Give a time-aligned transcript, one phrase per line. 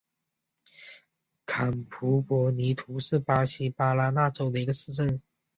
[1.45, 5.21] 坎普博尼图是巴西巴拉那州的一个市镇。